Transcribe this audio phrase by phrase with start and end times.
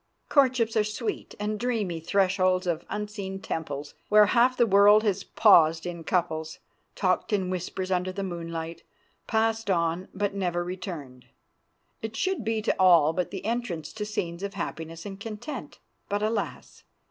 [0.29, 5.85] Courtships are sweet and dreamy thresholds of unseen temples, where half the world has paused
[5.85, 6.57] in couples,
[6.95, 8.81] talked in whispers under the moonlight,
[9.27, 11.27] passed on, but never returned.
[12.01, 15.77] It should be to all but the entrance to scenes of happiness and content.
[16.09, 16.83] But, alas!